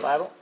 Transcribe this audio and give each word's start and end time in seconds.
Bible. 0.00 0.32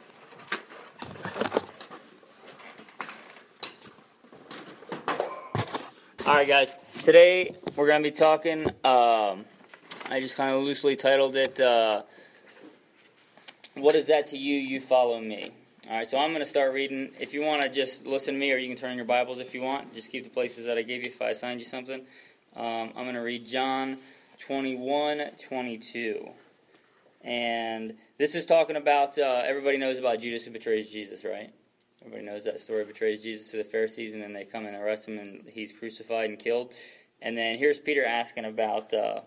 All 6.27 6.35
right, 6.35 6.47
guys. 6.47 6.71
Today 7.03 7.55
we're 7.75 7.87
going 7.87 8.03
to 8.03 8.11
be 8.11 8.15
talking. 8.15 8.69
Um, 8.85 9.45
I 10.11 10.21
just 10.21 10.37
kind 10.37 10.55
of 10.55 10.63
loosely 10.63 10.95
titled 10.95 11.37
it. 11.37 11.59
Uh, 11.59 12.03
what 13.75 13.95
is 13.95 14.07
that 14.09 14.29
to 14.29 14.37
you? 14.37 14.57
You 14.57 14.81
follow 14.81 15.21
me. 15.21 15.51
All 15.89 15.97
right, 15.97 16.07
so 16.07 16.19
I'm 16.19 16.31
going 16.31 16.45
to 16.45 16.49
start 16.49 16.75
reading. 16.75 17.11
If 17.19 17.33
you 17.35 17.43
want 17.43 17.63
to 17.63 17.69
just 17.69 18.07
listen 18.07 18.35
to 18.35 18.41
me, 18.41 18.53
or 18.53 18.59
you 18.59 18.69
can 18.69 18.77
turn 18.77 18.97
your 18.97 19.07
Bibles 19.07 19.41
if 19.41 19.55
you 19.55 19.63
want. 19.63 19.95
Just 19.95 20.13
keep 20.13 20.25
the 20.25 20.31
places 20.31 20.67
that 20.67 20.77
I 20.77 20.83
gave 20.83 21.05
you 21.05 21.11
if 21.11 21.23
I 21.23 21.31
assigned 21.31 21.61
you 21.61 21.67
something. 21.67 22.03
Um, 22.55 22.93
I'm 22.95 23.05
going 23.05 23.15
to 23.15 23.21
read 23.21 23.47
John 23.47 23.99
21, 24.47 25.23
22. 25.49 26.29
And 27.23 27.95
this 28.19 28.35
is 28.35 28.47
talking 28.47 28.77
about, 28.77 29.19
uh, 29.19 29.43
everybody 29.45 29.77
knows 29.77 29.99
about 29.99 30.21
Judas 30.21 30.45
who 30.45 30.51
betrays 30.51 30.89
Jesus, 30.89 31.25
right? 31.25 31.53
Everybody 32.01 32.25
knows 32.25 32.45
that 32.45 32.61
story, 32.61 32.85
betrays 32.85 33.23
Jesus 33.23 33.51
to 33.51 33.57
the 33.57 33.65
Pharisees, 33.65 34.15
and 34.15 34.23
then 34.23 34.33
they 34.33 34.45
come 34.45 34.67
and 34.67 34.77
arrest 34.77 35.09
him, 35.09 35.19
and 35.19 35.43
he's 35.49 35.73
crucified 35.73 36.31
and 36.31 36.39
killed. 36.39 36.73
And 37.21 37.37
then 37.37 37.59
here's 37.59 37.79
Peter 37.79 38.05
asking 38.05 38.45
about. 38.45 38.95
Uh, 38.95 39.21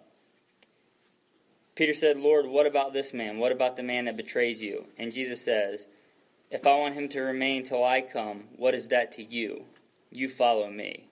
Peter 1.75 1.93
said, 1.93 2.17
Lord, 2.17 2.45
what 2.47 2.65
about 2.65 2.93
this 2.93 3.13
man? 3.13 3.37
What 3.37 3.51
about 3.51 3.75
the 3.75 3.83
man 3.83 4.05
that 4.05 4.17
betrays 4.17 4.61
you? 4.61 4.85
And 4.97 5.11
Jesus 5.11 5.43
says, 5.43 5.87
If 6.49 6.67
I 6.67 6.77
want 6.77 6.95
him 6.95 7.09
to 7.09 7.21
remain 7.21 7.63
till 7.63 7.83
I 7.83 8.01
come, 8.01 8.45
what 8.55 8.75
is 8.75 8.87
that 8.89 9.13
to 9.13 9.23
you? 9.23 9.65
You 10.11 10.27
follow 10.27 10.69
me. 10.69 11.09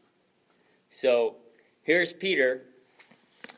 So 0.89 1.35
here's 1.83 2.11
Peter, 2.13 2.63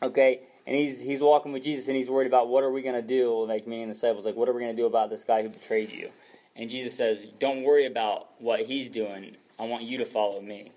okay, 0.02 0.42
and 0.72 0.80
he's 0.80 1.02
he's 1.02 1.20
walking 1.20 1.52
with 1.52 1.64
Jesus, 1.64 1.90
and 1.90 1.98
he's 1.98 2.10
worried 2.10 2.28
about 2.28 2.48
what 2.48 2.64
are 2.64 2.72
we 2.72 2.82
going 2.82 2.96
to 2.96 3.02
do, 3.02 3.46
like 3.46 3.68
meaning 3.68 3.90
the 3.90 3.94
disciples, 3.94 4.24
like 4.24 4.38
what 4.38 4.48
are 4.48 4.54
we 4.54 4.62
going 4.62 4.74
to 4.74 4.82
do 4.82 4.86
about 4.86 5.10
this 5.10 5.26
guy 5.26 5.42
who 5.42 5.50
betrayed 5.50 5.92
you? 5.92 6.10
And 6.56 6.70
Jesus 6.70 6.96
says, 6.96 7.26
Don't 7.40 7.64
worry 7.64 7.88
about 7.88 8.30
what 8.40 8.62
he's 8.62 8.88
doing. 8.88 9.36
I 9.60 9.66
want 9.66 9.84
you 9.84 9.98
to 9.98 10.06
follow 10.06 10.40
me. 10.40 10.72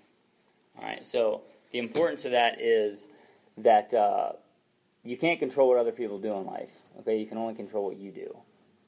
All 0.77 0.83
right, 0.83 1.05
so 1.05 1.43
the 1.71 1.79
importance 1.79 2.25
of 2.25 2.31
that 2.31 2.59
is 2.59 3.07
that 3.59 3.93
uh, 3.93 4.33
you 5.05 5.15
can't 5.15 5.39
control 5.39 5.69
what 5.69 5.77
other 5.77 5.93
people 5.93 6.19
do 6.19 6.33
in 6.33 6.45
life. 6.45 6.73
Okay, 6.99 7.17
you 7.17 7.25
can 7.25 7.37
only 7.37 7.53
control 7.53 7.85
what 7.85 7.95
you 7.95 8.11
do. 8.11 8.37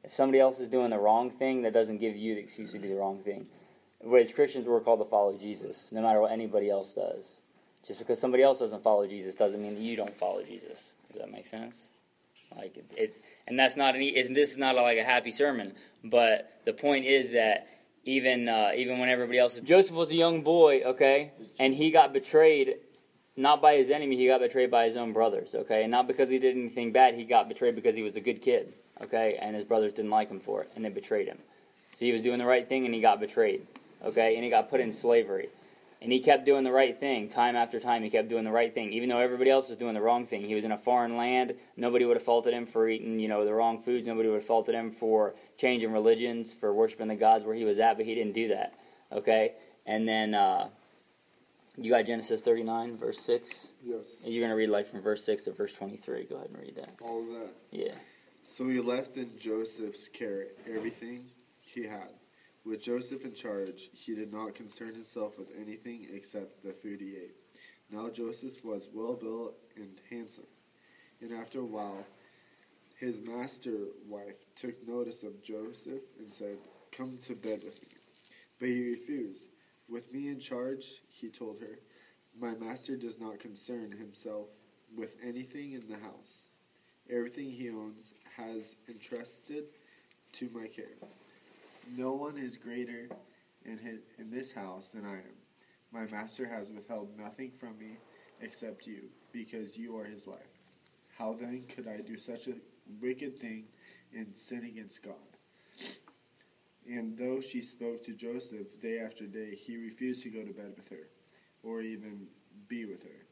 If 0.03 0.13
somebody 0.13 0.41
else 0.41 0.59
is 0.59 0.67
doing 0.67 0.89
the 0.89 0.99
wrong 0.99 1.31
thing, 1.31 1.61
that 1.61 1.71
doesn't 1.71 1.99
give 1.99 2.17
you 2.17 2.35
the 2.35 2.41
excuse 2.41 2.73
to 2.73 2.79
do 2.79 2.89
the 2.89 2.95
wrong 2.95 3.19
thing. 3.19 3.45
As 4.13 4.33
Christians, 4.33 4.67
we're 4.67 4.81
called 4.81 4.99
to 4.99 5.05
follow 5.05 5.37
Jesus, 5.37 5.87
no 5.89 6.01
matter 6.01 6.19
what 6.19 6.33
anybody 6.33 6.69
else 6.69 6.91
does. 6.91 7.23
Just 7.87 7.99
because 7.99 8.19
somebody 8.19 8.43
else 8.43 8.59
doesn't 8.59 8.83
follow 8.83 9.07
Jesus 9.07 9.35
doesn't 9.35 9.61
mean 9.61 9.75
that 9.75 9.81
you 9.81 9.95
don't 9.95 10.15
follow 10.17 10.43
Jesus. 10.43 10.89
Does 11.11 11.21
that 11.21 11.31
make 11.31 11.47
sense? 11.47 11.87
Like 12.55 12.75
it, 12.77 12.85
it 12.95 13.21
and 13.47 13.57
that's 13.57 13.77
not 13.77 13.95
any. 13.95 14.11
This 14.11 14.51
is 14.51 14.57
not 14.57 14.75
like 14.75 14.97
a 14.97 15.03
happy 15.03 15.31
sermon, 15.31 15.73
but 16.03 16.59
the 16.65 16.73
point 16.73 17.05
is 17.05 17.31
that 17.31 17.67
even 18.03 18.49
uh, 18.49 18.71
even 18.75 18.99
when 18.99 19.09
everybody 19.09 19.39
else, 19.39 19.59
Joseph 19.61 19.91
was 19.91 20.09
a 20.09 20.15
young 20.15 20.41
boy, 20.41 20.81
okay, 20.81 21.31
and 21.59 21.73
he 21.73 21.91
got 21.91 22.13
betrayed, 22.13 22.75
not 23.35 23.61
by 23.61 23.75
his 23.75 23.89
enemy, 23.89 24.17
he 24.17 24.27
got 24.27 24.39
betrayed 24.39 24.71
by 24.71 24.87
his 24.87 24.97
own 24.97 25.13
brothers, 25.13 25.49
okay, 25.53 25.83
and 25.83 25.91
not 25.91 26.07
because 26.07 26.29
he 26.29 26.39
did 26.39 26.55
anything 26.55 26.91
bad, 26.91 27.15
he 27.15 27.23
got 27.23 27.47
betrayed 27.47 27.75
because 27.75 27.95
he 27.95 28.03
was 28.03 28.15
a 28.15 28.21
good 28.21 28.41
kid, 28.41 28.73
okay, 29.01 29.37
and 29.41 29.55
his 29.55 29.65
brothers 29.65 29.93
didn't 29.93 30.11
like 30.11 30.29
him 30.29 30.39
for 30.39 30.63
it, 30.63 30.71
and 30.75 30.83
they 30.83 30.89
betrayed 30.89 31.27
him. 31.27 31.37
So 31.93 31.99
he 31.99 32.11
was 32.11 32.21
doing 32.21 32.39
the 32.39 32.45
right 32.45 32.67
thing, 32.67 32.85
and 32.85 32.93
he 32.93 33.01
got 33.01 33.19
betrayed, 33.19 33.67
okay, 34.03 34.35
and 34.35 34.43
he 34.43 34.49
got 34.49 34.69
put 34.69 34.79
in 34.79 34.91
slavery. 34.93 35.49
And 36.01 36.11
he 36.11 36.19
kept 36.19 36.45
doing 36.45 36.63
the 36.63 36.71
right 36.71 36.99
thing 36.99 37.29
time 37.29 37.55
after 37.55 37.79
time. 37.79 38.03
He 38.03 38.09
kept 38.09 38.29
doing 38.29 38.43
the 38.43 38.51
right 38.51 38.73
thing, 38.73 38.93
even 38.93 39.09
though 39.09 39.19
everybody 39.19 39.49
else 39.49 39.69
was 39.69 39.77
doing 39.77 39.95
the 39.95 40.01
wrong 40.01 40.27
thing. 40.27 40.43
He 40.43 40.53
was 40.53 40.63
in 40.63 40.71
a 40.71 40.77
foreign 40.77 41.17
land. 41.17 41.55
Nobody 41.75 42.05
would 42.05 42.17
have 42.17 42.25
faulted 42.25 42.53
him 42.53 42.67
for 42.67 42.87
eating, 42.87 43.19
you 43.19 43.27
know, 43.27 43.45
the 43.45 43.53
wrong 43.53 43.81
foods. 43.81 44.05
Nobody 44.05 44.29
would 44.29 44.41
have 44.41 44.47
faulted 44.47 44.75
him 44.75 44.91
for 44.91 45.33
changing 45.57 45.91
religions, 45.91 46.53
for 46.59 46.73
worshiping 46.73 47.07
the 47.07 47.15
gods 47.15 47.45
where 47.45 47.55
he 47.55 47.63
was 47.63 47.79
at. 47.79 47.97
But 47.97 48.05
he 48.05 48.13
didn't 48.13 48.33
do 48.33 48.49
that. 48.49 48.73
Okay. 49.11 49.53
And 49.87 50.07
then 50.07 50.35
uh, 50.35 50.69
you 51.77 51.91
got 51.91 52.05
Genesis 52.05 52.41
39, 52.41 52.97
verse 52.97 53.19
6. 53.25 53.49
Yes. 53.83 53.99
You're 54.23 54.41
going 54.41 54.51
to 54.51 54.55
read 54.55 54.69
like 54.69 54.89
from 54.89 55.01
verse 55.01 55.23
6 55.25 55.45
to 55.45 55.51
verse 55.51 55.73
23. 55.73 56.25
Go 56.25 56.35
ahead 56.35 56.49
and 56.49 56.59
read 56.59 56.75
that. 56.75 56.93
All 57.01 57.21
of 57.21 57.27
that. 57.27 57.49
Yeah. 57.71 57.93
So 58.45 58.67
he 58.67 58.79
left 58.79 59.17
in 59.17 59.29
Joseph's 59.39 60.07
care 60.07 60.47
everything 60.67 61.25
he 61.61 61.83
had. 61.83 62.09
With 62.67 62.81
Joseph 62.81 63.23
in 63.23 63.33
charge, 63.33 63.89
he 63.93 64.13
did 64.13 64.33
not 64.33 64.53
concern 64.53 64.93
himself 64.93 65.37
with 65.39 65.47
anything 65.57 66.05
except 66.13 66.61
the 66.65 66.73
food 66.73 66.99
he 66.99 67.15
ate. 67.15 67.35
Now 67.89 68.09
Joseph 68.09 68.61
was 68.61 68.89
well 68.93 69.13
built 69.13 69.53
and 69.77 69.97
handsome. 70.09 70.47
And 71.21 71.31
after 71.31 71.61
a 71.61 71.65
while, 71.65 72.05
his 72.99 73.15
master 73.25 73.77
wife 74.09 74.35
took 74.59 74.85
notice 74.85 75.23
of 75.23 75.41
Joseph 75.41 76.01
and 76.19 76.29
said, 76.29 76.57
Come 76.91 77.17
to 77.27 77.35
bed 77.35 77.61
with 77.63 77.81
me. 77.81 77.87
But 78.59 78.67
he 78.67 78.89
refused. 78.89 79.43
With 79.87 80.13
me 80.13 80.27
in 80.27 80.41
charge, 80.41 80.83
he 81.07 81.29
told 81.29 81.61
her, 81.61 81.79
my 82.41 82.53
master 82.53 82.97
does 82.97 83.17
not 83.17 83.39
concern 83.39 83.93
himself 83.93 84.47
with 84.93 85.11
anything 85.23 85.71
in 85.71 85.87
the 85.87 85.99
house. 85.99 86.49
Everything 87.09 87.49
he 87.49 87.69
owns 87.69 88.11
has 88.35 88.75
entrusted 88.89 89.63
to 90.33 90.49
my 90.53 90.67
care. 90.67 90.97
No 91.95 92.13
one 92.13 92.37
is 92.37 92.57
greater 92.57 93.09
in, 93.65 93.77
his, 93.77 93.99
in 94.17 94.29
this 94.29 94.51
house 94.51 94.89
than 94.89 95.05
I 95.05 95.17
am. 95.17 95.37
My 95.91 96.05
master 96.05 96.47
has 96.47 96.71
withheld 96.71 97.09
nothing 97.17 97.51
from 97.59 97.77
me 97.77 97.97
except 98.41 98.85
you, 98.85 99.03
because 99.31 99.77
you 99.77 99.97
are 99.97 100.05
his 100.05 100.27
life. 100.27 100.39
How 101.17 101.33
then 101.33 101.63
could 101.73 101.87
I 101.87 102.01
do 102.01 102.17
such 102.17 102.47
a 102.47 102.55
wicked 103.01 103.39
thing 103.39 103.65
and 104.15 104.35
sin 104.35 104.65
against 104.65 105.01
God? 105.03 105.15
And 106.87 107.17
though 107.17 107.41
she 107.41 107.61
spoke 107.61 108.05
to 108.05 108.13
Joseph 108.13 108.67
day 108.81 108.99
after 108.99 109.25
day, 109.25 109.55
he 109.55 109.77
refused 109.77 110.23
to 110.23 110.29
go 110.29 110.43
to 110.43 110.53
bed 110.53 110.73
with 110.75 110.89
her, 110.89 111.09
or 111.63 111.81
even 111.81 112.27
be 112.67 112.85
with 112.85 113.03
her. 113.03 113.25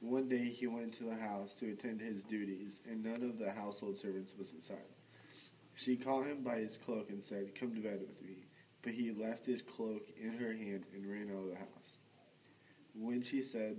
One 0.00 0.28
day 0.28 0.50
he 0.50 0.66
went 0.66 0.92
to 0.98 1.04
the 1.04 1.16
house 1.16 1.54
to 1.56 1.72
attend 1.72 2.00
his 2.00 2.22
duties, 2.22 2.80
and 2.88 3.02
none 3.02 3.22
of 3.22 3.38
the 3.38 3.52
household 3.52 3.96
servants 3.96 4.34
was 4.38 4.52
inside. 4.52 4.76
She 5.74 5.96
caught 5.96 6.26
him 6.26 6.42
by 6.42 6.58
his 6.58 6.76
cloak 6.76 7.10
and 7.10 7.24
said, 7.24 7.54
Come 7.58 7.74
to 7.74 7.80
bed 7.80 8.00
with 8.00 8.22
me. 8.22 8.46
But 8.82 8.92
he 8.92 9.12
left 9.12 9.46
his 9.46 9.62
cloak 9.62 10.08
in 10.20 10.38
her 10.38 10.52
hand 10.52 10.84
and 10.94 11.10
ran 11.10 11.30
out 11.30 11.44
of 11.44 11.50
the 11.50 11.56
house. 11.56 11.98
When 12.94 13.22
she 13.22 13.42
said, 13.42 13.78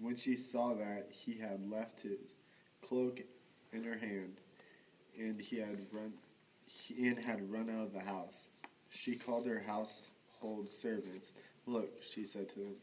when 0.00 0.16
she 0.16 0.36
saw 0.36 0.74
that 0.74 1.08
he 1.10 1.38
had 1.38 1.70
left 1.70 2.00
his 2.00 2.34
cloak 2.82 3.20
in 3.72 3.84
her 3.84 3.98
hand, 3.98 4.40
and 5.18 5.40
he 5.40 5.58
had 5.58 5.86
run, 5.92 6.12
and 6.96 7.18
had 7.18 7.50
run 7.50 7.68
out 7.68 7.86
of 7.86 7.92
the 7.92 8.00
house, 8.00 8.48
she 8.90 9.16
called 9.16 9.46
her 9.46 9.60
household 9.60 10.70
servants. 10.70 11.30
Look, 11.66 12.02
she 12.02 12.24
said 12.24 12.48
to 12.50 12.54
them, 12.60 12.74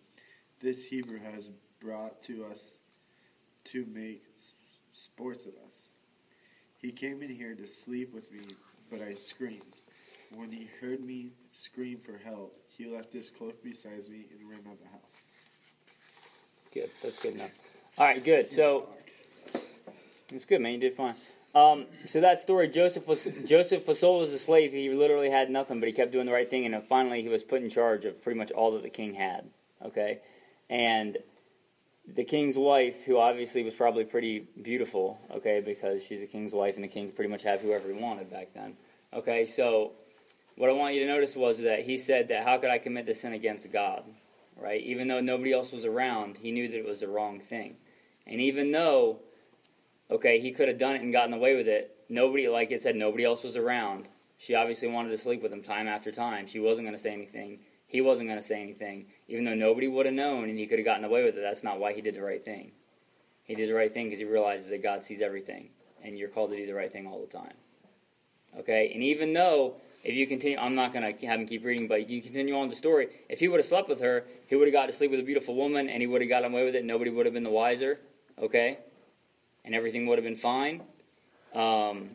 this 0.62 0.84
Hebrew 0.84 1.20
has 1.20 1.50
brought 1.80 2.24
to 2.24 2.46
us 2.46 2.78
to 3.66 3.86
make 3.86 4.24
sports 4.94 5.46
of 5.46 5.54
us. 5.70 5.90
He 6.86 6.92
came 6.92 7.24
in 7.24 7.32
here 7.32 7.56
to 7.56 7.66
sleep 7.66 8.14
with 8.14 8.32
me, 8.32 8.46
but 8.92 9.02
I 9.02 9.16
screamed. 9.16 9.64
When 10.36 10.52
he 10.52 10.70
heard 10.80 11.04
me 11.04 11.32
scream 11.52 12.00
for 12.06 12.20
help, 12.24 12.56
he 12.78 12.86
left 12.86 13.12
his 13.12 13.32
cloak 13.32 13.64
beside 13.64 14.08
me 14.08 14.28
and 14.30 14.48
ran 14.48 14.60
out 14.68 14.74
of 14.74 14.80
the 14.84 14.90
house. 14.90 15.26
Good. 16.72 16.92
That's 17.02 17.18
good 17.18 17.34
enough. 17.34 17.50
All 17.98 18.06
right, 18.06 18.24
good. 18.24 18.54
So 18.54 18.90
it's 20.32 20.46
good, 20.46 20.62
man. 20.62 20.74
You 20.74 20.80
did 20.80 20.96
fine. 20.96 21.16
Um, 21.56 21.88
so 22.06 22.22
that 22.22 22.40
story, 22.40 22.68
Joseph 22.68 23.08
was 23.08 23.28
Joseph 23.48 23.88
was 23.88 24.00
sold 24.00 24.28
as 24.28 24.34
a 24.36 24.38
slave. 24.38 24.72
He 24.72 24.90
literally 24.90 25.32
had 25.32 25.50
nothing, 25.50 25.80
but 25.80 25.88
he 25.88 25.94
kept 25.94 26.12
doing 26.12 26.28
the 26.28 26.34
right 26.34 26.48
thing, 26.48 26.72
and 26.72 26.84
finally 26.88 27.24
he 27.24 27.30
was 27.30 27.42
put 27.42 27.64
in 27.64 27.70
charge 27.72 28.06
of 28.06 28.22
pretty 28.22 28.38
much 28.38 28.52
all 28.52 28.74
that 28.74 28.84
the 28.84 28.90
king 28.90 29.16
had. 29.16 29.46
Okay, 29.84 30.20
and 30.70 31.18
the 32.14 32.24
king's 32.24 32.58
wife, 32.58 32.96
who 33.06 33.18
obviously 33.18 33.64
was 33.64 33.74
probably 33.74 34.04
pretty 34.04 34.48
beautiful, 34.62 35.20
okay, 35.32 35.62
because 35.64 36.04
she's 36.04 36.22
a 36.22 36.26
king's 36.26 36.54
wife, 36.54 36.76
and 36.76 36.84
the 36.84 36.88
king 36.88 37.08
could 37.08 37.16
pretty 37.16 37.32
much 37.32 37.44
have 37.44 37.62
whoever 37.62 37.88
he 37.88 37.94
wanted 37.94 38.30
back 38.30 38.50
then. 38.54 38.76
Okay, 39.14 39.46
so 39.46 39.94
what 40.56 40.70
I 40.70 40.74
want 40.74 40.94
you 40.94 41.02
to 41.02 41.08
notice 41.08 41.36
was 41.36 41.60
that 41.60 41.82
he 41.82 41.98
said 41.98 42.28
that 42.30 42.44
how 42.44 42.58
could 42.58 42.70
I 42.70 42.78
commit 42.78 43.06
this 43.06 43.22
sin 43.22 43.34
against 43.34 43.72
God? 43.72 44.04
Right? 44.56 44.82
Even 44.84 45.08
though 45.08 45.20
nobody 45.20 45.52
else 45.52 45.72
was 45.72 45.84
around, 45.84 46.38
he 46.38 46.52
knew 46.52 46.68
that 46.68 46.78
it 46.78 46.86
was 46.86 47.02
the 47.02 47.08
wrong 47.08 47.40
thing. 47.40 47.76
And 48.28 48.40
even 48.40 48.72
though, 48.72 49.20
okay, 50.10 50.40
he 50.40 50.52
could 50.52 50.68
have 50.68 50.78
done 50.78 50.96
it 50.96 51.02
and 51.02 51.12
gotten 51.12 51.34
away 51.34 51.56
with 51.56 51.68
it, 51.68 51.98
nobody, 52.08 52.48
like 52.48 52.72
it 52.72 52.82
said, 52.82 52.96
nobody 52.96 53.26
else 53.26 53.44
was 53.44 53.58
around. 53.58 54.08
She 54.38 54.56
obviously 54.56 54.88
wanted 54.88 55.10
to 55.10 55.18
sleep 55.18 55.42
with 55.42 55.52
him 55.52 55.64
time 55.64 55.88
after 55.88 56.12
time. 56.12 56.48
She 56.48 56.60
wasn't 56.60 56.88
going 56.88 56.96
to 56.96 57.02
say 57.02 57.12
anything. 57.12 57.60
He 57.96 58.02
wasn't 58.02 58.28
going 58.28 58.42
to 58.42 58.46
say 58.46 58.62
anything. 58.62 59.06
Even 59.30 59.46
though 59.46 59.56
nobody 59.56 59.88
would 59.88 60.06
have 60.06 60.16
known 60.16 60.50
and 60.50 60.60
he 60.60 60.68
could 60.68 60.80
have 60.80 60.86
gotten 60.86 61.06
away 61.06 61.24
with 61.24 61.38
it, 61.38 61.42
that's 61.42 61.64
not 61.64 61.80
why 61.80 61.94
he 61.94 62.02
did 62.02 62.16
the 62.16 62.22
right 62.22 62.44
thing. 62.44 62.72
He 63.46 63.56
did 63.56 63.70
the 63.70 63.74
right 63.74 63.94
thing 63.94 64.08
because 64.08 64.20
he 64.20 64.26
realizes 64.26 64.70
that 64.70 64.84
God 64.84 65.04
sees 65.04 65.22
everything. 65.22 65.70
And 66.04 66.18
you're 66.18 66.30
called 66.30 66.52
to 66.52 66.58
do 66.58 66.66
the 66.66 66.74
right 66.74 66.92
thing 66.92 67.08
all 67.08 67.22
the 67.22 67.32
time. 67.32 67.54
Okay? 68.60 68.92
And 68.94 69.02
even 69.02 69.34
though 69.34 69.76
if 70.04 70.14
you 70.14 70.28
continue, 70.28 70.58
I'm 70.58 70.76
not 70.76 70.94
going 70.94 71.16
to 71.16 71.26
have 71.26 71.40
him 71.40 71.48
keep 71.48 71.64
reading, 71.64 71.88
but 71.88 72.10
you 72.10 72.22
continue 72.22 72.56
on 72.56 72.70
the 72.70 72.76
story. 72.76 73.08
If 73.28 73.40
he 73.40 73.48
would 73.48 73.60
have 73.60 73.66
slept 73.66 73.90
with 73.90 74.02
her, 74.02 74.26
he 74.48 74.56
would 74.56 74.68
have 74.68 74.74
got 74.74 74.86
to 74.86 74.94
sleep 74.94 75.10
with 75.10 75.20
a 75.20 75.24
beautiful 75.24 75.56
woman, 75.56 75.90
and 75.90 76.02
he 76.02 76.06
would 76.06 76.22
have 76.22 76.30
gotten 76.30 76.52
away 76.52 76.66
with 76.66 76.76
it. 76.76 76.86
Nobody 76.86 77.10
would 77.10 77.26
have 77.26 77.34
been 77.34 77.44
the 77.44 77.50
wiser, 77.50 78.00
okay? 78.38 78.78
And 79.64 79.74
everything 79.74 80.06
would 80.06 80.20
have 80.20 80.26
been 80.26 80.36
fine, 80.36 80.84
um, 81.56 82.10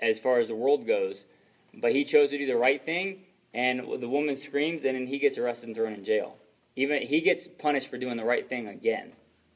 as 0.00 0.18
far 0.18 0.40
as 0.40 0.48
the 0.48 0.56
world 0.56 0.86
goes. 0.86 1.26
But 1.74 1.92
he 1.92 2.04
chose 2.04 2.30
to 2.30 2.38
do 2.38 2.46
the 2.46 2.56
right 2.56 2.84
thing, 2.84 3.20
and 3.54 4.00
the 4.00 4.08
woman 4.08 4.36
screams, 4.36 4.84
and 4.84 4.94
then 4.94 5.06
he 5.06 5.18
gets 5.18 5.38
arrested 5.38 5.68
and 5.68 5.76
thrown 5.76 5.92
in 5.92 6.04
jail. 6.04 6.36
Even 6.76 7.02
he 7.02 7.20
gets 7.20 7.46
punished 7.46 7.88
for 7.88 7.98
doing 7.98 8.16
the 8.16 8.24
right 8.24 8.48
thing 8.48 8.68
again, 8.68 9.12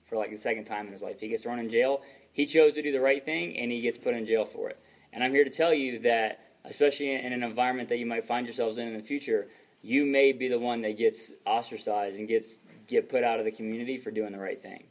for 0.09 0.17
like 0.17 0.31
the 0.31 0.37
second 0.37 0.65
time 0.65 0.87
in 0.87 0.93
his 0.93 1.03
life. 1.03 1.21
He 1.21 1.29
gets 1.29 1.43
thrown 1.43 1.59
in 1.59 1.71
jail. 1.71 2.03
He 2.33 2.47
chose 2.47 2.75
to 2.75 2.83
do 2.83 2.93
the 2.93 3.01
right 3.01 3.25
thing, 3.25 3.59
and 3.59 3.71
he 3.71 3.81
gets 3.81 3.99
put 3.99 4.15
in 4.15 4.27
jail 4.27 4.45
for 4.45 4.71
it. 4.71 4.79
And 5.13 5.23
I'm 5.23 5.33
here 5.33 5.45
to 5.45 5.51
tell 5.51 5.75
you 5.75 5.99
that, 6.01 6.41
especially 6.65 7.13
in 7.13 7.33
an 7.33 7.43
environment 7.43 7.89
that 7.91 7.99
you 7.99 8.07
might 8.07 8.27
find 8.27 8.47
yourselves 8.47 8.79
in 8.79 8.89
in 8.89 8.97
the 8.97 9.03
future, 9.03 9.49
you 9.83 10.07
may 10.07 10.33
be 10.33 10.49
the 10.49 10.59
one 10.59 10.81
that 10.83 10.97
gets 10.97 11.31
ostracized 11.45 12.17
and 12.17 12.29
gets 12.29 12.55
get 12.89 13.09
put 13.09 13.25
out 13.25 13.39
of 13.39 13.45
the 13.45 13.53
community 13.53 13.99
for 13.99 14.11
doing 14.11 14.33
the 14.33 14.39
right 14.39 14.61
thing. 14.63 14.85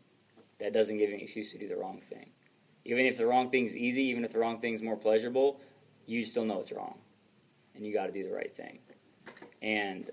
That 0.59 0.73
doesn't 0.73 0.97
give 0.97 1.09
you 1.09 1.15
an 1.15 1.21
excuse 1.21 1.51
to 1.51 1.57
do 1.57 1.67
the 1.67 1.75
wrong 1.75 2.01
thing. 2.09 2.29
Even 2.85 3.05
if 3.05 3.17
the 3.17 3.25
wrong 3.25 3.49
thing's 3.49 3.75
easy, 3.75 4.03
even 4.03 4.25
if 4.25 4.31
the 4.31 4.39
wrong 4.39 4.59
thing's 4.59 4.81
more 4.81 4.95
pleasurable, 4.95 5.59
you 6.05 6.25
still 6.25 6.45
know 6.45 6.59
it's 6.59 6.71
wrong. 6.71 6.97
And 7.75 7.85
you 7.85 7.93
got 7.93 8.07
to 8.07 8.11
do 8.11 8.23
the 8.23 8.33
right 8.33 8.55
thing. 8.55 8.79
And 9.61 10.09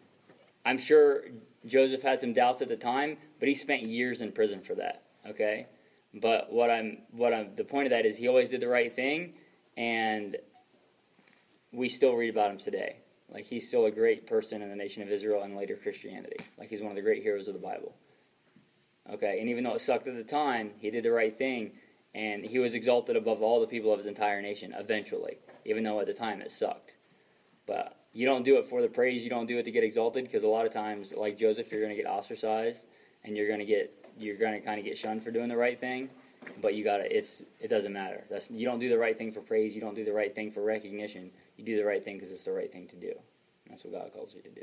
I'm 0.64 0.78
sure 0.78 1.24
Joseph 1.66 2.02
had 2.02 2.20
some 2.20 2.32
doubts 2.32 2.62
at 2.62 2.68
the 2.68 2.76
time, 2.76 3.16
but 3.40 3.48
he 3.48 3.54
spent 3.54 3.82
years 3.82 4.20
in 4.20 4.32
prison 4.32 4.60
for 4.60 4.74
that. 4.74 5.02
Okay? 5.28 5.66
But 6.14 6.52
what 6.52 6.70
I'm 6.70 6.98
what 7.12 7.34
I'm 7.34 7.54
the 7.56 7.64
point 7.64 7.86
of 7.86 7.90
that 7.90 8.06
is 8.06 8.16
he 8.16 8.28
always 8.28 8.50
did 8.50 8.60
the 8.60 8.68
right 8.68 8.94
thing 8.94 9.34
and 9.76 10.36
we 11.72 11.88
still 11.88 12.14
read 12.14 12.30
about 12.30 12.50
him 12.50 12.58
today. 12.58 12.96
Like 13.30 13.44
he's 13.44 13.68
still 13.68 13.86
a 13.86 13.90
great 13.90 14.26
person 14.26 14.62
in 14.62 14.70
the 14.70 14.76
nation 14.76 15.02
of 15.02 15.10
Israel 15.10 15.42
and 15.42 15.56
later 15.56 15.76
Christianity. 15.76 16.36
Like 16.58 16.68
he's 16.70 16.80
one 16.80 16.90
of 16.90 16.96
the 16.96 17.02
great 17.02 17.22
heroes 17.22 17.48
of 17.48 17.54
the 17.54 17.60
Bible. 17.60 17.94
Okay, 19.10 19.38
and 19.40 19.48
even 19.48 19.64
though 19.64 19.74
it 19.74 19.80
sucked 19.80 20.06
at 20.06 20.16
the 20.16 20.22
time, 20.22 20.72
he 20.78 20.90
did 20.90 21.02
the 21.02 21.10
right 21.10 21.36
thing, 21.36 21.72
and 22.14 22.44
he 22.44 22.58
was 22.58 22.74
exalted 22.74 23.16
above 23.16 23.40
all 23.40 23.58
the 23.58 23.66
people 23.66 23.90
of 23.90 23.98
his 23.98 24.06
entire 24.06 24.42
nation 24.42 24.74
eventually, 24.76 25.38
even 25.64 25.82
though 25.82 26.00
at 26.00 26.06
the 26.06 26.12
time 26.12 26.42
it 26.42 26.50
sucked. 26.50 26.94
But 27.68 27.94
you 28.12 28.26
don't 28.26 28.42
do 28.42 28.56
it 28.58 28.66
for 28.66 28.82
the 28.82 28.88
praise, 28.88 29.22
you 29.22 29.30
don't 29.30 29.46
do 29.46 29.58
it 29.58 29.62
to 29.64 29.70
get 29.70 29.84
exalted, 29.84 30.24
because 30.24 30.42
a 30.42 30.48
lot 30.48 30.66
of 30.66 30.72
times, 30.72 31.12
like 31.16 31.38
Joseph, 31.38 31.70
you're 31.70 31.82
going 31.82 31.94
to 31.94 32.02
get 32.02 32.10
ostracized, 32.10 32.80
and 33.22 33.36
you're 33.36 33.46
going 33.46 33.60
to 33.60 33.66
get 33.66 33.94
you're 34.18 34.36
going 34.36 34.54
to 34.54 34.60
kind 34.60 34.80
of 34.80 34.84
get 34.84 34.98
shunned 34.98 35.22
for 35.22 35.30
doing 35.30 35.48
the 35.48 35.56
right 35.56 35.78
thing. 35.78 36.10
But 36.60 36.74
you 36.74 36.82
gotta, 36.82 37.16
it's 37.16 37.42
it 37.60 37.68
doesn't 37.68 37.92
matter. 37.92 38.24
That's 38.28 38.50
you 38.50 38.64
don't 38.64 38.80
do 38.80 38.88
the 38.88 38.98
right 38.98 39.16
thing 39.16 39.30
for 39.30 39.40
praise, 39.40 39.74
you 39.74 39.80
don't 39.80 39.94
do 39.94 40.04
the 40.04 40.12
right 40.12 40.34
thing 40.34 40.50
for 40.50 40.64
recognition 40.64 41.30
you 41.58 41.64
do 41.64 41.76
the 41.76 41.84
right 41.84 42.02
thing 42.02 42.16
because 42.16 42.32
it's 42.32 42.44
the 42.44 42.52
right 42.52 42.72
thing 42.72 42.86
to 42.88 42.96
do. 42.96 43.12
That's 43.68 43.84
what 43.84 43.92
God 43.92 44.12
calls 44.14 44.32
you 44.34 44.40
to 44.42 44.48
do. 44.48 44.62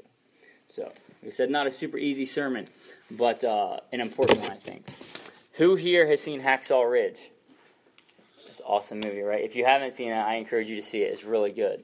So, 0.67 0.91
I 1.23 1.29
said, 1.29 1.51
not 1.51 1.67
a 1.67 1.71
super 1.71 1.97
easy 1.97 2.25
sermon, 2.25 2.67
but 3.11 3.43
uh, 3.43 3.77
an 3.91 4.01
important 4.01 4.39
one, 4.39 4.51
I 4.51 4.55
think. 4.55 4.87
Who 5.53 5.75
here 5.75 6.07
has 6.07 6.21
seen 6.21 6.41
Hacksaw 6.41 6.89
Ridge? 6.89 7.19
It's 8.47 8.59
an 8.59 8.65
awesome 8.65 8.99
movie, 8.99 9.21
right? 9.21 9.43
If 9.43 9.55
you 9.55 9.65
haven't 9.65 9.93
seen 9.95 10.11
it, 10.11 10.15
I 10.15 10.35
encourage 10.35 10.67
you 10.67 10.77
to 10.77 10.81
see 10.81 10.99
it. 10.99 11.11
It's 11.11 11.23
really 11.23 11.51
good. 11.51 11.83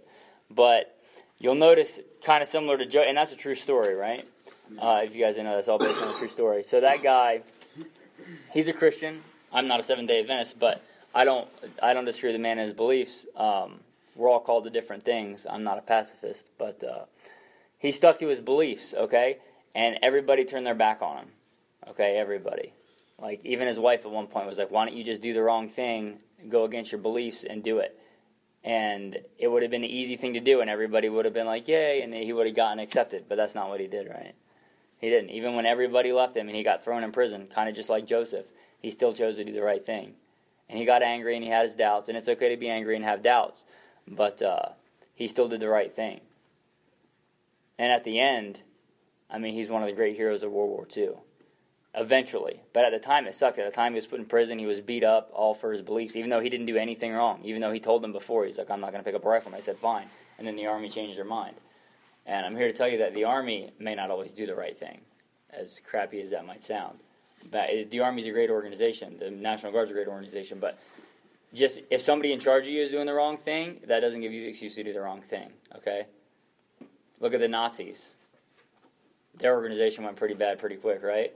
But 0.49 0.97
you'll 1.41 1.55
notice, 1.55 1.99
kind 2.23 2.43
of 2.43 2.49
similar 2.49 2.77
to 2.77 2.85
Joe, 2.85 3.01
and 3.01 3.17
that's 3.17 3.31
a 3.31 3.35
true 3.35 3.55
story, 3.55 3.95
right? 3.95 4.27
Uh, 4.79 5.01
if 5.03 5.15
you 5.15 5.23
guys 5.23 5.35
didn't 5.35 5.47
know, 5.47 5.55
that's 5.55 5.67
all 5.67 5.79
based 5.79 6.01
on 6.01 6.15
a 6.15 6.17
true 6.17 6.29
story. 6.29 6.63
So 6.63 6.79
that 6.79 7.01
guy, 7.01 7.41
he's 8.53 8.67
a 8.67 8.73
Christian. 8.73 9.21
I'm 9.51 9.67
not 9.67 9.79
a 9.79 9.83
Seventh 9.83 10.07
Day 10.07 10.19
Adventist, 10.19 10.59
but 10.59 10.83
I 11.13 11.25
don't, 11.25 11.49
I 11.81 11.93
don't 11.93 12.05
disagree 12.05 12.29
with 12.29 12.35
the 12.35 12.41
man 12.41 12.59
and 12.59 12.67
his 12.67 12.73
beliefs. 12.73 13.25
Um, 13.35 13.79
we're 14.15 14.29
all 14.29 14.39
called 14.39 14.65
to 14.65 14.69
different 14.69 15.03
things. 15.03 15.45
I'm 15.49 15.63
not 15.63 15.77
a 15.77 15.81
pacifist, 15.81 16.45
but 16.57 16.81
uh, 16.83 17.05
he 17.79 17.91
stuck 17.91 18.19
to 18.19 18.27
his 18.27 18.39
beliefs, 18.39 18.93
okay? 18.93 19.39
And 19.73 19.97
everybody 20.03 20.45
turned 20.45 20.65
their 20.65 20.75
back 20.75 21.01
on 21.01 21.17
him, 21.17 21.27
okay? 21.89 22.17
Everybody. 22.17 22.71
Like, 23.19 23.41
even 23.43 23.67
his 23.67 23.79
wife 23.79 24.05
at 24.05 24.11
one 24.11 24.27
point 24.27 24.47
was 24.47 24.57
like, 24.57 24.71
why 24.71 24.85
don't 24.85 24.95
you 24.95 25.03
just 25.03 25.21
do 25.21 25.33
the 25.33 25.41
wrong 25.41 25.69
thing, 25.69 26.19
go 26.49 26.65
against 26.65 26.91
your 26.91 27.01
beliefs, 27.01 27.43
and 27.47 27.63
do 27.63 27.79
it? 27.79 27.97
And 28.63 29.17
it 29.37 29.47
would 29.47 29.63
have 29.63 29.71
been 29.71 29.81
the 29.81 29.95
easy 29.95 30.17
thing 30.17 30.33
to 30.33 30.39
do, 30.39 30.61
and 30.61 30.69
everybody 30.69 31.09
would 31.09 31.25
have 31.25 31.33
been 31.33 31.47
like, 31.47 31.67
yay, 31.67 32.01
and 32.01 32.13
he 32.13 32.31
would 32.31 32.45
have 32.45 32.55
gotten 32.55 32.79
accepted. 32.79 33.25
But 33.27 33.35
that's 33.35 33.55
not 33.55 33.69
what 33.69 33.79
he 33.79 33.87
did, 33.87 34.07
right? 34.07 34.35
He 34.99 35.09
didn't. 35.09 35.31
Even 35.31 35.55
when 35.55 35.65
everybody 35.65 36.11
left 36.11 36.37
him 36.37 36.47
and 36.47 36.55
he 36.55 36.63
got 36.63 36.83
thrown 36.83 37.03
in 37.03 37.11
prison, 37.11 37.47
kind 37.53 37.69
of 37.69 37.75
just 37.75 37.89
like 37.89 38.05
Joseph, 38.05 38.45
he 38.79 38.91
still 38.91 39.13
chose 39.13 39.37
to 39.37 39.43
do 39.43 39.51
the 39.51 39.63
right 39.63 39.83
thing. 39.83 40.13
And 40.69 40.77
he 40.77 40.85
got 40.85 41.01
angry 41.01 41.35
and 41.35 41.43
he 41.43 41.49
had 41.49 41.65
his 41.65 41.75
doubts, 41.75 42.07
and 42.07 42.17
it's 42.17 42.29
okay 42.29 42.49
to 42.49 42.57
be 42.57 42.69
angry 42.69 42.95
and 42.95 43.03
have 43.03 43.23
doubts 43.23 43.65
but 44.07 44.41
uh, 44.41 44.69
he 45.15 45.27
still 45.27 45.47
did 45.47 45.59
the 45.59 45.69
right 45.69 45.95
thing. 45.95 46.21
And 47.77 47.91
at 47.91 48.03
the 48.03 48.19
end, 48.19 48.59
I 49.29 49.37
mean, 49.37 49.53
he's 49.53 49.69
one 49.69 49.81
of 49.81 49.87
the 49.87 49.95
great 49.95 50.15
heroes 50.15 50.43
of 50.43 50.51
World 50.51 50.69
War 50.69 50.87
II. 50.95 51.11
Eventually, 51.93 52.61
but 52.71 52.85
at 52.85 52.91
the 52.91 52.99
time 52.99 53.27
it 53.27 53.35
sucked. 53.35 53.59
At 53.59 53.65
the 53.65 53.75
time 53.75 53.91
he 53.91 53.97
was 53.97 54.05
put 54.05 54.19
in 54.19 54.25
prison, 54.25 54.57
he 54.57 54.65
was 54.65 54.79
beat 54.79 55.03
up 55.03 55.29
all 55.33 55.53
for 55.53 55.73
his 55.73 55.81
beliefs, 55.81 56.15
even 56.15 56.29
though 56.29 56.39
he 56.39 56.49
didn't 56.49 56.67
do 56.67 56.77
anything 56.77 57.11
wrong. 57.11 57.41
Even 57.43 57.61
though 57.61 57.73
he 57.73 57.81
told 57.81 58.01
them 58.01 58.13
before, 58.13 58.45
he's 58.45 58.57
like, 58.57 58.71
"I'm 58.71 58.79
not 58.79 58.91
going 58.91 59.03
to 59.03 59.05
pick 59.05 59.15
up 59.15 59.25
a 59.25 59.29
rifle." 59.29 59.51
And 59.51 59.61
they 59.61 59.65
said, 59.65 59.77
"Fine." 59.77 60.07
And 60.37 60.47
then 60.47 60.55
the 60.55 60.67
army 60.67 60.89
changed 60.89 61.17
their 61.17 61.25
mind. 61.25 61.57
And 62.25 62.45
I'm 62.45 62.55
here 62.55 62.67
to 62.67 62.73
tell 62.73 62.87
you 62.87 62.99
that 62.99 63.13
the 63.13 63.25
army 63.25 63.71
may 63.77 63.93
not 63.93 64.09
always 64.09 64.31
do 64.31 64.45
the 64.45 64.55
right 64.55 64.79
thing, 64.79 65.01
as 65.49 65.81
crappy 65.85 66.21
as 66.21 66.29
that 66.29 66.45
might 66.45 66.63
sound. 66.63 66.99
But 67.51 67.69
the 67.89 67.99
army 67.99 68.21
is 68.21 68.27
a 68.27 68.31
great 68.31 68.49
organization. 68.49 69.17
The 69.19 69.29
National 69.29 69.73
Guard 69.73 69.87
is 69.87 69.91
a 69.91 69.93
great 69.93 70.07
organization, 70.07 70.59
but 70.59 70.79
just 71.53 71.81
if 71.89 72.01
somebody 72.01 72.31
in 72.31 72.39
charge 72.39 72.67
of 72.67 72.73
you 72.73 72.81
is 72.81 72.91
doing 72.91 73.07
the 73.07 73.13
wrong 73.13 73.37
thing, 73.37 73.81
that 73.87 73.99
doesn't 73.99 74.21
give 74.21 74.31
you 74.31 74.43
the 74.43 74.49
excuse 74.49 74.75
to 74.75 74.83
do 74.83 74.93
the 74.93 75.01
wrong 75.01 75.21
thing. 75.21 75.49
Okay? 75.75 76.05
Look 77.19 77.33
at 77.33 77.41
the 77.41 77.47
Nazis. 77.47 78.15
Their 79.39 79.55
organization 79.55 80.03
went 80.03 80.15
pretty 80.15 80.35
bad 80.35 80.59
pretty 80.59 80.75
quick, 80.77 81.03
right? 81.03 81.33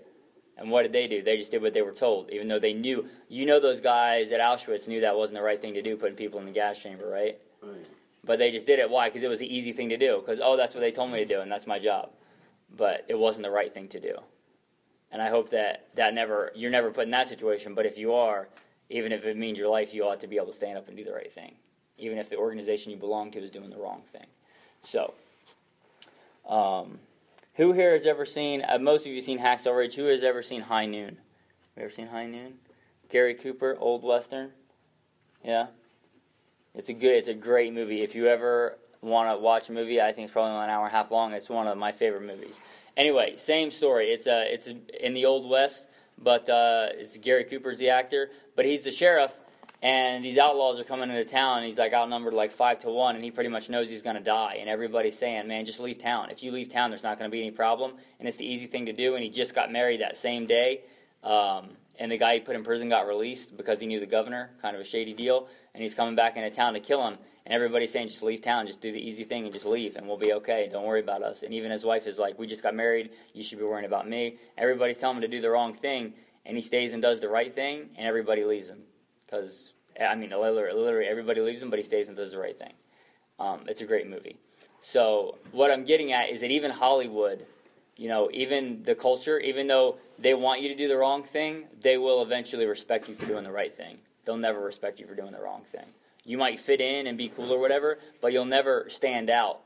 And 0.58 0.72
what 0.72 0.84
did 0.84 0.94
they 0.94 1.08
do? 1.08 1.22
They 1.22 1.38
just 1.38 1.52
did 1.52 1.62
what 1.62 1.74
they 1.74 1.82
were 1.82 1.92
told, 1.92 2.30
even 2.30 2.48
though 2.48 2.60
they 2.60 2.74
knew. 2.74 3.08
You 3.28 3.46
know, 3.46 3.60
those 3.60 3.82
guys 3.82 4.32
at 4.32 4.40
Auschwitz 4.40 4.88
knew 4.88 5.02
that 5.02 5.16
wasn't 5.16 5.40
the 5.40 5.44
right 5.44 5.62
thing 5.62 5.74
to 5.74 5.82
do, 5.82 5.98
putting 5.98 6.16
people 6.16 6.40
in 6.40 6.46
the 6.46 6.52
gas 6.52 6.78
chamber, 6.78 7.10
right? 7.10 7.38
right. 7.62 7.86
But 8.24 8.40
they 8.40 8.52
just 8.52 8.66
did 8.66 8.80
it. 8.80 8.90
Why? 8.90 9.10
Because 9.10 9.24
it 9.24 9.28
was 9.28 9.40
the 9.40 9.54
easy 9.54 9.74
thing 9.74 9.90
to 9.90 9.98
do. 9.98 10.20
Because, 10.20 10.40
oh, 10.42 10.56
that's 10.56 10.74
what 10.74 10.82
they 10.82 10.92
told 10.92 11.12
me 11.12 11.20
to 11.20 11.26
do, 11.26 11.42
and 11.42 11.52
that's 11.52 11.68
my 11.68 11.78
job. 11.78 12.10
But 12.76 13.06
it 13.08 13.20
wasn't 13.20 13.44
the 13.44 13.52
right 13.52 13.74
thing 13.74 13.90
to 13.90 14.00
do. 14.00 14.16
And 15.12 15.22
I 15.22 15.30
hope 15.30 15.50
that 15.52 15.88
that 15.96 16.14
never 16.14 16.52
you're 16.56 16.72
never 16.72 16.92
put 16.92 17.06
in 17.06 17.12
that 17.12 17.30
situation. 17.30 17.74
But 17.74 17.86
if 17.86 17.98
you 17.98 18.14
are, 18.14 18.48
even 18.90 19.12
if 19.12 19.24
it 19.24 19.38
means 19.38 19.58
your 19.58 19.70
life, 19.70 19.94
you 19.94 20.04
ought 20.04 20.20
to 20.22 20.28
be 20.28 20.38
able 20.38 20.48
to 20.48 20.54
stand 20.54 20.78
up 20.78 20.88
and 20.88 20.98
do 20.98 21.04
the 21.04 21.14
right 21.14 21.32
thing, 21.32 21.56
even 21.98 22.18
if 22.18 22.30
the 22.30 22.38
organization 22.38 22.92
you 22.92 22.98
belong 22.98 23.32
to 23.32 23.40
is 23.40 23.52
doing 23.52 23.70
the 23.70 23.78
wrong 23.78 24.02
thing. 24.12 24.26
So, 24.84 25.14
um, 26.48 27.00
who 27.56 27.74
here 27.74 27.94
has 27.94 28.06
ever 28.06 28.26
seen? 28.26 28.64
Uh, 28.68 28.78
most 28.80 29.02
of 29.02 29.08
you 29.08 29.22
seen 29.22 29.40
Hacksaw 29.40 29.76
Ridge. 29.76 29.96
Who 29.96 30.06
has 30.06 30.24
ever 30.24 30.42
seen 30.42 30.62
High 30.62 30.86
Noon? 30.86 31.10
Have 31.10 31.18
you 31.78 31.84
ever 31.84 31.92
seen 31.92 32.08
High 32.08 32.28
Noon? 32.28 32.56
Gary 33.10 33.36
Cooper, 33.36 33.76
Old 33.80 34.04
Western. 34.04 34.52
Yeah, 35.44 35.68
it's 36.74 36.90
a 36.90 36.94
good. 36.94 37.16
It's 37.16 37.28
a 37.28 37.34
great 37.34 37.74
movie. 37.74 38.02
If 38.02 38.16
you 38.16 38.28
ever 38.28 38.78
want 39.02 39.30
to 39.30 39.42
watch 39.42 39.70
a 39.70 39.72
movie, 39.72 40.02
I 40.02 40.12
think 40.12 40.26
it's 40.26 40.34
probably 40.34 40.64
an 40.64 40.70
hour 40.70 40.86
and 40.86 40.94
a 40.94 40.98
half 40.98 41.12
long. 41.12 41.34
It's 41.34 41.50
one 41.50 41.68
of 41.68 41.78
my 41.78 41.92
favorite 41.92 42.26
movies. 42.26 42.56
Anyway, 42.98 43.36
same 43.38 43.72
story. 43.72 44.12
It's. 44.12 44.28
Uh, 44.28 44.44
it's 44.46 44.68
in 44.68 45.14
the 45.14 45.26
Old 45.26 45.50
West 45.50 45.86
but 46.18 46.50
uh, 46.50 46.88
it's 46.92 47.18
Gary 47.18 47.44
Cooper's 47.44 47.78
the 47.78 47.90
actor, 47.90 48.30
but 48.56 48.66
he's 48.66 48.84
the 48.84 48.92
sheriff, 48.92 49.32
and 49.86 50.26
these 50.26 50.40
outlaws 50.40 50.80
are 50.80 50.84
coming 50.84 51.12
into 51.12 51.26
town, 51.26 51.60
and 51.60 51.68
he's 51.68 51.78
like 51.78 51.94
outnumbered 51.94 52.34
like 52.34 52.54
five 52.54 52.80
to 52.80 52.90
one, 52.90 53.14
and 53.14 53.24
he 53.24 53.30
pretty 53.30 53.52
much 53.52 53.70
knows 53.70 53.88
he's 53.88 54.02
going 54.02 54.16
to 54.16 54.24
die, 54.24 54.58
and 54.60 54.68
everybody's 54.68 55.16
saying, 55.16 55.48
"Man, 55.48 55.64
just 55.64 55.80
leave 55.80 56.00
town. 56.00 56.32
If 56.32 56.42
you 56.42 56.52
leave 56.52 56.70
town, 56.70 56.90
there's 56.90 57.04
not 57.04 57.20
going 57.20 57.30
to 57.30 57.32
be 57.32 57.40
any 57.40 57.52
problem." 57.52 57.94
And 58.20 58.28
it's 58.28 58.38
the 58.38 58.48
easy 58.48 58.66
thing 58.66 58.88
to 58.88 58.94
do. 58.94 59.14
And 59.14 59.24
he 59.24 59.30
just 59.30 59.54
got 59.54 59.72
married 59.72 60.02
that 60.02 60.18
same 60.18 60.48
day, 60.48 60.82
um, 61.24 61.70
and 62.00 62.12
the 62.12 62.18
guy 62.18 62.34
he 62.34 62.40
put 62.40 62.56
in 62.56 62.64
prison 62.64 62.90
got 62.90 63.06
released 63.06 63.56
because 63.56 63.80
he 63.80 63.86
knew 63.86 64.00
the 64.00 64.08
governor, 64.08 64.50
kind 64.60 64.76
of 64.76 64.82
a 64.82 64.86
shady 64.86 65.14
deal, 65.14 65.48
and 65.76 65.84
he's 65.84 65.94
coming 65.94 66.16
back 66.16 66.36
into 66.36 66.50
town 66.50 66.74
to 66.74 66.80
kill 66.80 67.08
him. 67.08 67.20
And 67.46 67.54
everybody's 67.54 67.92
saying, 67.92 68.08
just 68.08 68.24
leave 68.24 68.42
town, 68.42 68.66
just 68.66 68.82
do 68.82 68.92
the 68.92 68.98
easy 68.98 69.24
thing 69.24 69.44
and 69.44 69.54
just 69.54 69.68
leave, 69.68 69.98
and 69.98 70.08
we'll 70.08 70.18
be 70.18 70.34
okay. 70.34 70.68
Don't 70.72 70.84
worry 70.84 71.02
about 71.02 71.22
us. 71.22 71.44
And 71.44 71.54
even 71.54 71.70
his 71.70 71.86
wife 71.86 72.08
is 72.08 72.18
like, 72.18 72.40
we 72.40 72.48
just 72.48 72.64
got 72.64 72.74
married. 72.74 73.12
You 73.34 73.44
should 73.44 73.60
be 73.60 73.66
worrying 73.66 73.86
about 73.86 74.10
me. 74.10 74.38
Everybody's 74.58 74.98
telling 74.98 75.18
him 75.18 75.22
to 75.22 75.28
do 75.28 75.42
the 75.42 75.52
wrong 75.52 75.76
thing, 75.76 76.16
and 76.44 76.58
he 76.58 76.64
stays 76.64 76.94
and 76.94 77.04
does 77.04 77.20
the 77.20 77.30
right 77.30 77.54
thing, 77.54 77.92
and 77.98 78.08
everybody 78.08 78.44
leaves 78.46 78.68
him. 78.68 78.80
Because, 79.28 79.74
I 80.02 80.16
mean, 80.16 80.30
literally, 80.32 81.06
everybody 81.06 81.42
leaves 81.42 81.62
him, 81.62 81.70
but 81.70 81.80
he 81.80 81.86
stays 81.86 82.08
and 82.08 82.18
does 82.18 82.32
the 82.32 82.38
right 82.38 82.58
thing. 82.58 82.74
Um, 83.40 83.62
it's 83.68 83.82
a 83.82 83.86
great 83.86 84.10
movie. 84.10 84.38
So, 84.82 85.38
what 85.52 85.72
I'm 85.72 85.86
getting 85.86 86.12
at 86.12 86.30
is 86.30 86.42
that 86.42 86.52
even 86.52 86.72
Hollywood, 86.72 87.46
you 87.98 88.08
know, 88.08 88.30
even 88.34 88.84
the 88.84 88.96
culture, 88.96 89.40
even 89.40 89.68
though 89.68 89.98
they 90.20 90.34
want 90.34 90.62
you 90.62 90.70
to 90.70 90.76
do 90.76 90.88
the 90.88 90.98
wrong 90.98 91.24
thing, 91.24 91.66
they 91.82 91.98
will 91.98 92.22
eventually 92.22 92.66
respect 92.66 93.08
you 93.10 93.16
for 93.16 93.26
doing 93.26 93.44
the 93.44 93.52
right 93.52 93.76
thing. 93.76 93.98
They'll 94.26 94.38
never 94.38 94.62
respect 94.62 95.00
you 95.00 95.08
for 95.08 95.16
doing 95.16 95.32
the 95.32 95.42
wrong 95.42 95.64
thing. 95.72 95.86
You 96.24 96.38
might 96.38 96.60
fit 96.60 96.82
in 96.82 97.08
and 97.08 97.18
be 97.18 97.30
cool 97.30 97.54
or 97.54 97.60
whatever, 97.60 98.00
but 98.22 98.34
you'll 98.34 98.46
never 98.46 98.88
stand 98.90 99.30
out 99.30 99.62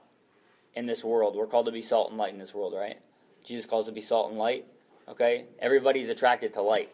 in 0.76 0.86
this 0.86 1.04
world. 1.04 1.36
We're 1.36 1.48
called 1.48 1.66
to 1.68 1.72
be 1.72 1.82
salt 1.82 2.10
and 2.10 2.18
light 2.18 2.34
in 2.34 2.40
this 2.40 2.54
world, 2.54 2.74
right? 2.76 2.98
Jesus 3.44 3.66
calls 3.66 3.86
to 3.86 3.92
be 3.92 4.02
salt 4.02 4.30
and 4.30 4.38
light. 4.38 4.66
Okay? 5.08 5.46
Everybody's 5.60 6.10
attracted 6.10 6.54
to 6.54 6.62
light. 6.62 6.90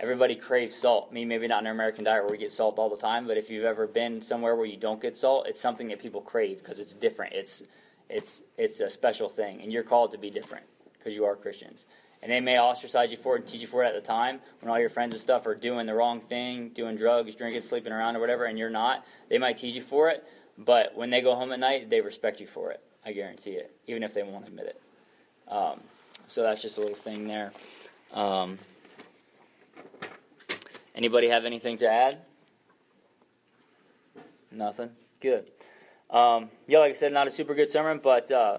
Everybody 0.00 0.34
craves 0.34 0.74
salt. 0.74 1.12
Me, 1.12 1.24
maybe 1.24 1.46
not 1.46 1.60
in 1.60 1.66
our 1.66 1.72
American 1.72 2.04
diet 2.04 2.24
where 2.24 2.32
we 2.32 2.38
get 2.38 2.52
salt 2.52 2.78
all 2.78 2.90
the 2.90 2.96
time, 2.96 3.26
but 3.26 3.36
if 3.36 3.50
you've 3.50 3.64
ever 3.64 3.86
been 3.86 4.20
somewhere 4.20 4.56
where 4.56 4.66
you 4.66 4.76
don't 4.76 5.00
get 5.00 5.16
salt, 5.16 5.46
it's 5.46 5.60
something 5.60 5.88
that 5.88 6.00
people 6.00 6.20
crave 6.20 6.58
because 6.58 6.80
it's 6.80 6.92
different. 6.94 7.34
It's 7.34 7.62
it's 8.08 8.42
it's 8.58 8.80
a 8.80 8.90
special 8.90 9.28
thing, 9.28 9.60
and 9.62 9.72
you're 9.72 9.84
called 9.84 10.10
to 10.12 10.18
be 10.18 10.30
different 10.30 10.66
because 10.98 11.14
you 11.14 11.24
are 11.24 11.36
Christians. 11.36 11.86
And 12.22 12.30
they 12.30 12.40
may 12.40 12.58
ostracize 12.58 13.10
you 13.10 13.16
for 13.16 13.34
it 13.34 13.40
and 13.40 13.48
teach 13.48 13.60
you 13.60 13.66
for 13.66 13.82
it 13.82 13.88
at 13.88 13.94
the 13.94 14.06
time 14.06 14.38
when 14.60 14.70
all 14.70 14.78
your 14.78 14.88
friends 14.88 15.12
and 15.12 15.20
stuff 15.20 15.44
are 15.46 15.56
doing 15.56 15.86
the 15.86 15.94
wrong 15.94 16.20
thing, 16.20 16.68
doing 16.68 16.96
drugs, 16.96 17.34
drinking, 17.34 17.62
sleeping 17.62 17.92
around, 17.92 18.14
or 18.14 18.20
whatever, 18.20 18.44
and 18.44 18.56
you're 18.56 18.70
not. 18.70 19.04
They 19.28 19.38
might 19.38 19.58
teach 19.58 19.74
you 19.74 19.82
for 19.82 20.08
it, 20.08 20.24
But 20.56 20.94
when 20.96 21.10
they 21.10 21.20
go 21.20 21.34
home 21.34 21.50
at 21.52 21.58
night, 21.58 21.90
they 21.90 22.00
respect 22.00 22.40
you 22.40 22.46
for 22.46 22.70
it. 22.70 22.80
I 23.04 23.12
guarantee 23.12 23.52
it, 23.52 23.74
even 23.88 24.04
if 24.04 24.14
they 24.14 24.22
won't 24.22 24.46
admit 24.46 24.66
it. 24.66 25.52
Um, 25.52 25.80
so 26.28 26.42
that's 26.42 26.62
just 26.62 26.76
a 26.76 26.80
little 26.80 26.96
thing 26.96 27.26
there. 27.26 27.52
Um, 28.12 28.58
anybody 30.94 31.28
have 31.28 31.44
anything 31.44 31.76
to 31.78 31.88
add? 31.90 32.18
Nothing. 34.50 34.90
Good. 35.20 35.46
Um, 36.10 36.50
yeah, 36.66 36.78
like 36.78 36.92
I 36.92 36.94
said, 36.94 37.12
not 37.12 37.26
a 37.26 37.30
super 37.30 37.54
good 37.54 37.70
sermon, 37.70 38.00
but 38.02 38.30
uh, 38.30 38.58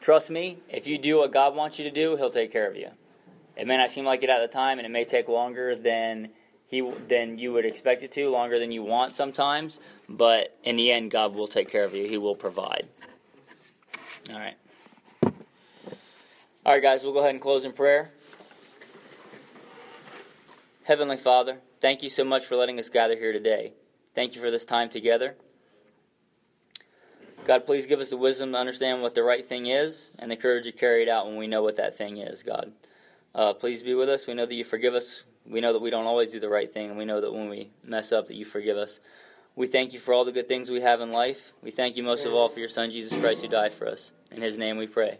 trust 0.00 0.28
me, 0.30 0.58
if 0.68 0.86
you 0.86 0.98
do 0.98 1.18
what 1.18 1.32
God 1.32 1.54
wants 1.54 1.78
you 1.78 1.84
to 1.84 1.90
do, 1.90 2.16
He'll 2.16 2.30
take 2.30 2.52
care 2.52 2.68
of 2.68 2.76
you. 2.76 2.88
It 3.56 3.66
may 3.66 3.76
not 3.76 3.90
seem 3.90 4.04
like 4.04 4.22
it 4.22 4.30
at 4.30 4.40
the 4.40 4.52
time, 4.52 4.78
and 4.78 4.86
it 4.86 4.90
may 4.90 5.04
take 5.04 5.28
longer 5.28 5.74
than 5.74 6.28
he 6.68 6.88
than 7.08 7.38
you 7.38 7.52
would 7.54 7.64
expect 7.64 8.02
it 8.02 8.12
to, 8.12 8.28
longer 8.28 8.58
than 8.58 8.70
you 8.70 8.82
want 8.82 9.16
sometimes. 9.16 9.80
But 10.08 10.56
in 10.62 10.76
the 10.76 10.92
end, 10.92 11.10
God 11.10 11.34
will 11.34 11.48
take 11.48 11.70
care 11.70 11.84
of 11.84 11.94
you. 11.94 12.06
He 12.08 12.18
will 12.18 12.36
provide. 12.36 12.86
All 14.30 14.38
right. 14.38 14.56
All 15.24 16.74
right, 16.74 16.82
guys, 16.82 17.02
we'll 17.02 17.14
go 17.14 17.20
ahead 17.20 17.30
and 17.30 17.40
close 17.40 17.64
in 17.64 17.72
prayer. 17.72 18.10
Heavenly 20.88 21.18
Father, 21.18 21.58
thank 21.82 22.02
you 22.02 22.08
so 22.08 22.24
much 22.24 22.46
for 22.46 22.56
letting 22.56 22.78
us 22.78 22.88
gather 22.88 23.14
here 23.14 23.30
today. 23.30 23.74
Thank 24.14 24.34
you 24.34 24.40
for 24.40 24.50
this 24.50 24.64
time 24.64 24.88
together. 24.88 25.34
God, 27.44 27.66
please 27.66 27.84
give 27.84 28.00
us 28.00 28.08
the 28.08 28.16
wisdom 28.16 28.52
to 28.52 28.58
understand 28.58 29.02
what 29.02 29.14
the 29.14 29.22
right 29.22 29.46
thing 29.46 29.66
is 29.66 30.12
and 30.18 30.30
the 30.30 30.36
courage 30.36 30.64
to 30.64 30.72
carry 30.72 31.02
it 31.02 31.08
out 31.10 31.26
when 31.26 31.36
we 31.36 31.46
know 31.46 31.62
what 31.62 31.76
that 31.76 31.98
thing 31.98 32.16
is, 32.16 32.42
God. 32.42 32.72
Uh, 33.34 33.52
please 33.52 33.82
be 33.82 33.92
with 33.92 34.08
us. 34.08 34.26
We 34.26 34.32
know 34.32 34.46
that 34.46 34.54
you 34.54 34.64
forgive 34.64 34.94
us. 34.94 35.24
We 35.44 35.60
know 35.60 35.74
that 35.74 35.82
we 35.82 35.90
don't 35.90 36.06
always 36.06 36.32
do 36.32 36.40
the 36.40 36.48
right 36.48 36.72
thing, 36.72 36.88
and 36.88 36.96
we 36.96 37.04
know 37.04 37.20
that 37.20 37.34
when 37.34 37.50
we 37.50 37.68
mess 37.84 38.10
up, 38.10 38.28
that 38.28 38.36
you 38.36 38.46
forgive 38.46 38.78
us. 38.78 38.98
We 39.56 39.66
thank 39.66 39.92
you 39.92 40.00
for 40.00 40.14
all 40.14 40.24
the 40.24 40.32
good 40.32 40.48
things 40.48 40.70
we 40.70 40.80
have 40.80 41.02
in 41.02 41.12
life. 41.12 41.52
We 41.62 41.70
thank 41.70 41.98
you 41.98 42.02
most 42.02 42.24
of 42.24 42.32
all 42.32 42.48
for 42.48 42.60
your 42.60 42.70
Son, 42.70 42.90
Jesus 42.90 43.20
Christ, 43.20 43.42
who 43.42 43.48
died 43.48 43.74
for 43.74 43.86
us. 43.86 44.12
In 44.30 44.40
his 44.40 44.56
name 44.56 44.78
we 44.78 44.86
pray. 44.86 45.18